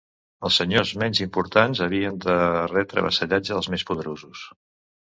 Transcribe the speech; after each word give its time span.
Els 0.47 0.55
senyors 0.61 0.93
menys 1.03 1.21
importants 1.25 1.83
havien 1.89 2.19
de 2.27 2.39
retre 2.73 3.07
vassallatge 3.11 3.57
als 3.61 3.75
més 3.77 3.89
poderosos. 3.93 4.53